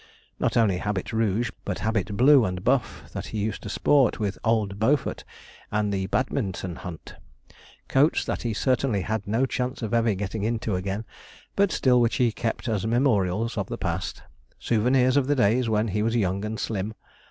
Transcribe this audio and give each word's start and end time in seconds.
Not 0.39 0.57
only 0.57 0.79
habit 0.79 1.13
rouge, 1.13 1.51
but 1.63 1.77
habit 1.85 2.17
blue 2.17 2.43
and 2.43 2.63
buff, 2.63 3.03
that 3.13 3.27
he 3.27 3.37
used 3.37 3.61
to 3.61 3.69
sport 3.69 4.19
with 4.19 4.39
'Old 4.43 4.79
Beaufort' 4.79 5.23
and 5.71 5.93
the 5.93 6.07
Badminton 6.07 6.77
Hunt 6.77 7.17
coats 7.87 8.25
that 8.25 8.41
he 8.41 8.51
certainly 8.51 9.01
had 9.01 9.27
no 9.27 9.45
chance 9.45 9.83
of 9.83 9.93
ever 9.93 10.15
getting 10.15 10.41
into 10.43 10.75
again, 10.75 11.05
but 11.55 11.71
still 11.71 12.01
which 12.01 12.15
he 12.15 12.31
kept 12.31 12.67
as 12.67 12.87
memorials 12.87 13.59
of 13.59 13.67
the 13.67 13.77
past 13.77 14.23
souvenirs 14.57 15.17
of 15.17 15.27
the 15.27 15.35
days 15.35 15.69
when 15.69 15.89
he 15.89 16.01
was 16.01 16.15
young 16.15 16.43
and 16.43 16.59
slim. 16.59 16.95